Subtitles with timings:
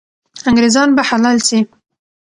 [0.49, 1.59] انګریزان به حلال سي.